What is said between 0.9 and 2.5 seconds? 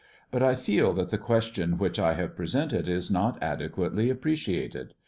that the ques tion which I have